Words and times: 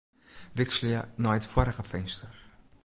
Wikselje 0.57 1.01
nei 1.23 1.37
it 1.39 1.49
foarige 1.53 1.85
finster. 1.93 2.33